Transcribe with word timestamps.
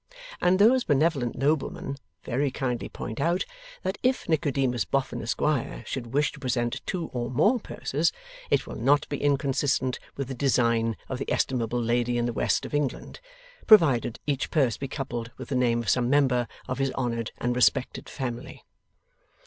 And 0.41 0.57
those 0.57 0.83
benevolent 0.83 1.37
noblemen 1.37 1.95
very 2.23 2.49
kindly 2.49 2.89
point 2.89 3.19
out 3.21 3.45
that 3.83 3.99
if 4.01 4.27
Nicodemus 4.27 4.83
Boffin, 4.83 5.21
Esquire, 5.21 5.83
should 5.85 6.07
wish 6.11 6.31
to 6.31 6.39
present 6.39 6.81
two 6.87 7.11
or 7.13 7.29
more 7.29 7.59
purses, 7.59 8.11
it 8.49 8.65
will 8.65 8.77
not 8.77 9.07
be 9.09 9.21
inconsistent 9.21 9.99
with 10.17 10.27
the 10.27 10.33
design 10.33 10.97
of 11.07 11.19
the 11.19 11.31
estimable 11.31 11.79
lady 11.79 12.17
in 12.17 12.25
the 12.25 12.33
West 12.33 12.65
of 12.65 12.73
England, 12.73 13.19
provided 13.67 14.19
each 14.25 14.49
purse 14.49 14.75
be 14.75 14.87
coupled 14.87 15.29
with 15.37 15.49
the 15.49 15.55
name 15.55 15.77
of 15.83 15.89
some 15.89 16.09
member 16.09 16.47
of 16.67 16.79
his 16.79 16.89
honoured 16.93 17.31
and 17.37 17.55
respected 17.55 18.09
family. 18.09 18.65